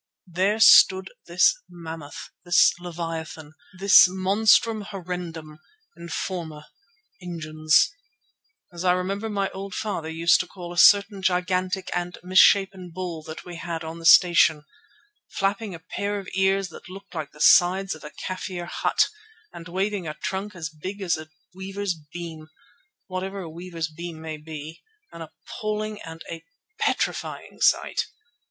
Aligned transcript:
There 0.25 0.59
stood 0.59 1.11
this 1.27 1.53
mammoth, 1.69 2.31
this 2.43 2.73
leviathan, 2.79 3.53
this 3.77 4.07
monstrum 4.07 4.81
horrendum, 4.85 5.59
informe, 5.95 6.63
ingens, 7.23 7.89
as 8.73 8.83
I 8.83 8.93
remember 8.93 9.29
my 9.29 9.51
old 9.51 9.75
father 9.75 10.09
used 10.09 10.39
to 10.39 10.47
call 10.47 10.73
a 10.73 10.77
certain 10.79 11.21
gigantic 11.21 11.91
and 11.93 12.17
misshapen 12.23 12.89
bull 12.89 13.21
that 13.27 13.45
we 13.45 13.57
had 13.57 13.83
on 13.83 13.99
the 13.99 14.07
Station, 14.07 14.65
flapping 15.27 15.75
a 15.75 15.83
pair 15.91 16.17
of 16.17 16.27
ears 16.33 16.69
that 16.69 16.89
looked 16.89 17.13
like 17.13 17.31
the 17.31 17.39
sides 17.39 17.93
of 17.93 18.03
a 18.03 18.09
Kafir 18.09 18.65
hut, 18.65 19.07
and 19.53 19.67
waving 19.67 20.07
a 20.07 20.15
trunk 20.15 20.55
as 20.55 20.69
big 20.71 21.01
as 21.03 21.15
a 21.15 21.29
weaver's 21.53 21.93
beam—whatever 22.11 23.41
a 23.41 23.49
weaver's 23.51 23.87
beam 23.87 24.19
may 24.19 24.37
be—an 24.37 25.21
appalling 25.21 26.01
and 26.01 26.23
a 26.27 26.43
petrifying 26.79 27.59
sight. 27.61 28.07